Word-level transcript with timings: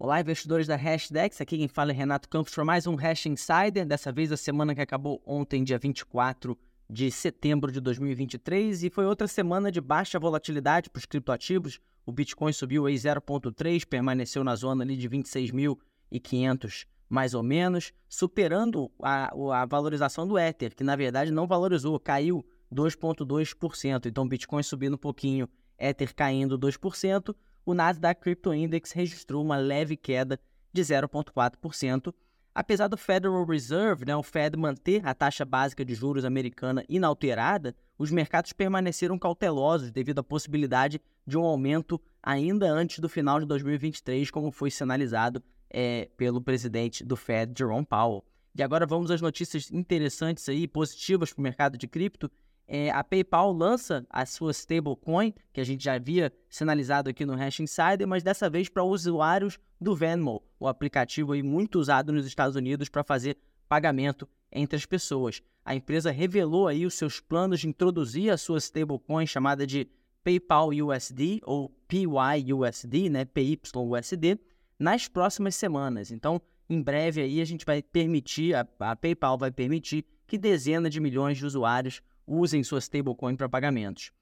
Olá, 0.00 0.20
investidores 0.20 0.68
da 0.68 0.76
Hashdex. 0.76 1.40
Aqui 1.40 1.58
quem 1.58 1.66
fala 1.66 1.90
é 1.90 1.92
Renato 1.92 2.28
Campos 2.28 2.54
para 2.54 2.64
mais 2.64 2.86
um 2.86 2.94
Hash 2.94 3.26
Insider. 3.26 3.84
Dessa 3.84 4.12
vez 4.12 4.30
a 4.30 4.36
semana 4.36 4.72
que 4.72 4.80
acabou 4.80 5.20
ontem, 5.26 5.64
dia 5.64 5.76
24 5.76 6.56
de 6.88 7.10
setembro 7.10 7.72
de 7.72 7.80
2023, 7.80 8.84
e 8.84 8.90
foi 8.90 9.04
outra 9.06 9.26
semana 9.26 9.72
de 9.72 9.80
baixa 9.80 10.16
volatilidade 10.16 10.88
para 10.88 11.00
os 11.00 11.04
criptoativos. 11.04 11.80
O 12.06 12.12
Bitcoin 12.12 12.52
subiu 12.52 12.86
aí 12.86 12.94
0,3, 12.94 13.84
permaneceu 13.84 14.44
na 14.44 14.54
zona 14.54 14.84
ali 14.84 14.96
de 14.96 15.10
26.500 15.10 16.86
mais 17.08 17.34
ou 17.34 17.42
menos, 17.42 17.92
superando 18.08 18.92
a, 19.02 19.32
a 19.62 19.66
valorização 19.66 20.28
do 20.28 20.38
Ether, 20.38 20.76
que 20.76 20.84
na 20.84 20.94
verdade 20.94 21.32
não 21.32 21.48
valorizou, 21.48 21.98
caiu 21.98 22.46
2,2%. 22.72 24.06
Então, 24.06 24.28
Bitcoin 24.28 24.62
subindo 24.62 24.94
um 24.94 24.98
pouquinho, 24.98 25.48
Ether 25.76 26.14
caindo 26.14 26.56
2% 26.56 27.34
o 27.68 27.74
Nasdaq 27.74 28.22
Crypto 28.22 28.54
Index 28.54 28.92
registrou 28.92 29.44
uma 29.44 29.58
leve 29.58 29.94
queda 29.94 30.40
de 30.72 30.80
0,4%, 30.80 32.14
apesar 32.54 32.88
do 32.88 32.96
Federal 32.96 33.44
Reserve, 33.44 34.06
né, 34.06 34.16
o 34.16 34.22
Fed, 34.22 34.56
manter 34.56 35.06
a 35.06 35.12
taxa 35.12 35.44
básica 35.44 35.84
de 35.84 35.94
juros 35.94 36.24
americana 36.24 36.82
inalterada, 36.88 37.76
os 37.98 38.10
mercados 38.10 38.54
permaneceram 38.54 39.18
cautelosos 39.18 39.90
devido 39.90 40.20
à 40.20 40.24
possibilidade 40.24 40.98
de 41.26 41.36
um 41.36 41.44
aumento 41.44 42.00
ainda 42.22 42.70
antes 42.70 43.00
do 43.00 43.08
final 43.08 43.38
de 43.38 43.44
2023, 43.44 44.30
como 44.30 44.50
foi 44.50 44.70
sinalizado 44.70 45.42
é, 45.68 46.08
pelo 46.16 46.40
presidente 46.40 47.04
do 47.04 47.16
Fed, 47.16 47.52
Jerome 47.54 47.84
Powell. 47.84 48.24
E 48.56 48.62
agora 48.62 48.86
vamos 48.86 49.10
às 49.10 49.20
notícias 49.20 49.70
interessantes 49.70 50.48
aí, 50.48 50.66
positivas 50.66 51.34
para 51.34 51.40
o 51.40 51.42
mercado 51.42 51.76
de 51.76 51.86
cripto 51.86 52.30
é, 52.68 52.90
a 52.90 53.02
PayPal 53.02 53.50
lança 53.50 54.06
a 54.10 54.26
sua 54.26 54.52
stablecoin, 54.52 55.32
que 55.54 55.60
a 55.60 55.64
gente 55.64 55.82
já 55.82 55.94
havia 55.94 56.30
sinalizado 56.50 57.08
aqui 57.08 57.24
no 57.24 57.34
Hash 57.34 57.60
Insider, 57.60 58.06
mas 58.06 58.22
dessa 58.22 58.50
vez 58.50 58.68
para 58.68 58.84
usuários 58.84 59.58
do 59.80 59.96
Venmo, 59.96 60.42
o 60.60 60.68
aplicativo 60.68 61.32
aí 61.32 61.42
muito 61.42 61.78
usado 61.78 62.12
nos 62.12 62.26
Estados 62.26 62.56
Unidos 62.56 62.90
para 62.90 63.02
fazer 63.02 63.38
pagamento 63.66 64.28
entre 64.52 64.76
as 64.76 64.84
pessoas. 64.84 65.42
A 65.64 65.74
empresa 65.74 66.10
revelou 66.10 66.68
aí 66.68 66.84
os 66.84 66.94
seus 66.94 67.20
planos 67.20 67.60
de 67.60 67.68
introduzir 67.68 68.30
a 68.30 68.36
sua 68.36 68.58
stablecoin 68.58 69.26
chamada 69.26 69.66
de 69.66 69.88
PayPal 70.22 70.68
USD 70.68 71.40
ou 71.44 71.70
PYUSD, 71.88 73.08
né, 73.08 73.24
PYUSD, 73.24 74.38
nas 74.78 75.08
próximas 75.08 75.54
semanas. 75.54 76.10
Então, 76.10 76.40
em 76.68 76.82
breve 76.82 77.22
aí 77.22 77.40
a 77.40 77.44
gente 77.46 77.64
vai 77.64 77.82
permitir, 77.82 78.54
a, 78.54 78.66
a 78.80 78.94
PayPal 78.94 79.38
vai 79.38 79.50
permitir 79.50 80.04
que 80.26 80.36
dezenas 80.36 80.92
de 80.92 81.00
milhões 81.00 81.38
de 81.38 81.46
usuários 81.46 82.02
usem 82.28 82.62
sua 82.62 82.78
stablecoin 82.78 83.34
para 83.34 83.48
pagamentos. 83.48 84.12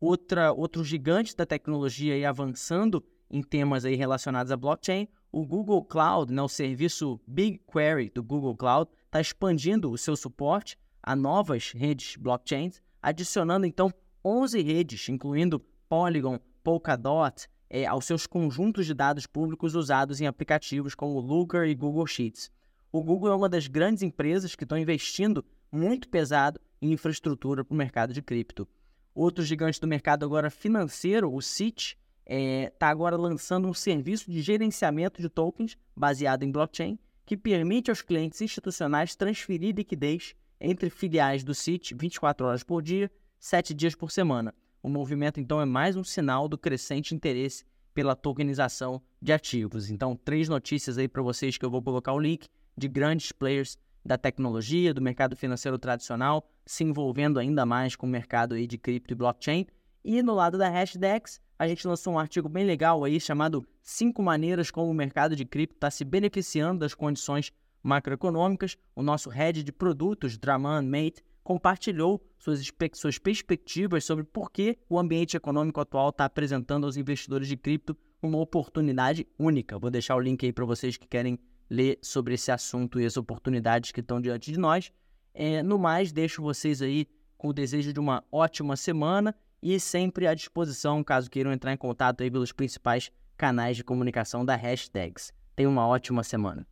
Outra, 0.00 0.52
outro 0.52 0.84
gigante 0.84 1.36
da 1.36 1.44
tecnologia 1.44 2.14
aí 2.14 2.24
avançando 2.24 3.04
em 3.28 3.42
temas 3.42 3.84
aí 3.84 3.96
relacionados 3.96 4.52
a 4.52 4.56
blockchain, 4.56 5.08
o 5.30 5.44
Google 5.44 5.84
Cloud, 5.84 6.32
né, 6.32 6.40
o 6.40 6.48
serviço 6.48 7.20
BigQuery 7.26 8.10
do 8.10 8.22
Google 8.22 8.56
Cloud, 8.56 8.90
está 9.04 9.20
expandindo 9.20 9.90
o 9.90 9.98
seu 9.98 10.16
suporte 10.16 10.78
a 11.02 11.16
novas 11.16 11.72
redes 11.72 12.16
blockchains, 12.16 12.80
adicionando 13.02 13.66
então 13.66 13.92
11 14.24 14.62
redes, 14.62 15.08
incluindo 15.08 15.60
Polygon, 15.88 16.38
Polkadot, 16.62 17.48
é, 17.70 17.84
aos 17.86 18.06
seus 18.06 18.26
conjuntos 18.26 18.86
de 18.86 18.94
dados 18.94 19.26
públicos 19.26 19.74
usados 19.74 20.20
em 20.20 20.26
aplicativos 20.26 20.94
como 20.94 21.20
Looker 21.20 21.64
e 21.64 21.74
Google 21.74 22.06
Sheets. 22.06 22.50
O 22.90 23.02
Google 23.02 23.30
é 23.30 23.34
uma 23.34 23.48
das 23.48 23.66
grandes 23.66 24.02
empresas 24.02 24.54
que 24.54 24.64
estão 24.64 24.78
investindo 24.78 25.44
muito 25.70 26.08
pesado 26.08 26.58
em 26.80 26.92
infraestrutura 26.92 27.64
para 27.64 27.74
o 27.74 27.76
mercado 27.76 28.12
de 28.12 28.22
cripto. 28.22 28.68
Outro 29.14 29.44
gigante 29.44 29.80
do 29.80 29.86
mercado 29.86 30.24
agora 30.24 30.50
financeiro, 30.50 31.32
o 31.32 31.42
Citi, 31.42 31.98
está 32.24 32.34
é, 32.34 32.70
tá 32.78 32.88
agora 32.88 33.16
lançando 33.16 33.66
um 33.66 33.74
serviço 33.74 34.30
de 34.30 34.40
gerenciamento 34.42 35.20
de 35.20 35.28
tokens 35.28 35.76
baseado 35.96 36.42
em 36.42 36.52
blockchain 36.52 36.98
que 37.24 37.36
permite 37.36 37.90
aos 37.90 38.00
clientes 38.00 38.40
institucionais 38.40 39.14
transferir 39.14 39.74
liquidez 39.74 40.34
entre 40.60 40.88
filiais 40.88 41.44
do 41.44 41.54
Citi 41.54 41.94
24 41.94 42.46
horas 42.46 42.62
por 42.62 42.82
dia, 42.82 43.10
7 43.38 43.74
dias 43.74 43.94
por 43.94 44.10
semana. 44.10 44.54
O 44.82 44.88
movimento, 44.88 45.40
então, 45.40 45.60
é 45.60 45.64
mais 45.64 45.96
um 45.96 46.04
sinal 46.04 46.48
do 46.48 46.56
crescente 46.56 47.14
interesse 47.14 47.64
pela 47.92 48.14
tokenização 48.14 49.02
de 49.20 49.32
ativos. 49.32 49.90
Então, 49.90 50.16
três 50.16 50.48
notícias 50.48 50.98
aí 50.98 51.08
para 51.08 51.22
vocês 51.22 51.58
que 51.58 51.64
eu 51.64 51.70
vou 51.70 51.82
colocar 51.82 52.12
o 52.12 52.18
link 52.18 52.46
de 52.76 52.88
grandes 52.88 53.32
players 53.32 53.76
da 54.04 54.16
tecnologia, 54.16 54.94
do 54.94 55.02
mercado 55.02 55.36
financeiro 55.36 55.78
tradicional, 55.78 56.48
se 56.64 56.84
envolvendo 56.84 57.38
ainda 57.38 57.66
mais 57.66 57.96
com 57.96 58.06
o 58.06 58.10
mercado 58.10 58.54
aí 58.54 58.66
de 58.66 58.78
cripto 58.78 59.12
e 59.12 59.16
blockchain. 59.16 59.66
E 60.04 60.22
no 60.22 60.34
lado 60.34 60.56
da 60.56 60.68
Hashdex, 60.68 61.40
a 61.58 61.66
gente 61.66 61.86
lançou 61.86 62.14
um 62.14 62.18
artigo 62.18 62.48
bem 62.48 62.64
legal 62.64 63.04
aí 63.04 63.20
chamado 63.20 63.66
Cinco 63.82 64.22
maneiras 64.22 64.70
como 64.70 64.90
o 64.90 64.94
mercado 64.94 65.34
de 65.34 65.44
cripto 65.44 65.76
está 65.76 65.90
se 65.90 66.04
beneficiando 66.04 66.80
das 66.80 66.94
condições 66.94 67.50
macroeconômicas. 67.82 68.76
O 68.94 69.02
nosso 69.02 69.30
head 69.30 69.64
de 69.64 69.72
produtos, 69.72 70.36
Draman 70.36 70.82
Mate, 70.82 71.24
compartilhou 71.42 72.22
suas, 72.38 72.70
suas 72.92 73.18
perspectivas 73.18 74.04
sobre 74.04 74.24
por 74.24 74.52
que 74.52 74.76
o 74.88 74.98
ambiente 74.98 75.36
econômico 75.36 75.80
atual 75.80 76.10
está 76.10 76.26
apresentando 76.26 76.84
aos 76.84 76.98
investidores 76.98 77.48
de 77.48 77.56
cripto 77.56 77.96
uma 78.22 78.38
oportunidade 78.38 79.26
única. 79.38 79.78
Vou 79.78 79.90
deixar 79.90 80.16
o 80.16 80.20
link 80.20 80.44
aí 80.44 80.52
para 80.52 80.66
vocês 80.66 80.98
que 80.98 81.08
querem 81.08 81.38
ler 81.68 81.98
sobre 82.02 82.34
esse 82.34 82.50
assunto 82.50 83.00
e 83.00 83.06
as 83.06 83.16
oportunidades 83.16 83.92
que 83.92 84.00
estão 84.00 84.20
diante 84.20 84.52
de 84.52 84.58
nós. 84.58 84.90
É, 85.34 85.62
no 85.62 85.78
mais, 85.78 86.12
deixo 86.12 86.42
vocês 86.42 86.82
aí 86.82 87.06
com 87.36 87.48
o 87.48 87.52
desejo 87.52 87.92
de 87.92 88.00
uma 88.00 88.24
ótima 88.32 88.76
semana 88.76 89.34
e 89.62 89.78
sempre 89.78 90.26
à 90.26 90.34
disposição 90.34 91.02
caso 91.04 91.30
queiram 91.30 91.52
entrar 91.52 91.72
em 91.72 91.76
contato 91.76 92.22
aí 92.22 92.30
pelos 92.30 92.52
principais 92.52 93.10
canais 93.36 93.76
de 93.76 93.84
comunicação 93.84 94.44
da 94.44 94.56
Hashtags. 94.56 95.32
Tenha 95.54 95.68
uma 95.68 95.86
ótima 95.86 96.22
semana. 96.22 96.66